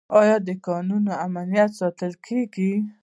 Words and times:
آیا 0.19 0.35
د 0.47 0.49
کانونو 0.65 1.11
امنیت 1.25 1.71
ساتل 1.79 2.11
کیږي؟ 2.25 2.71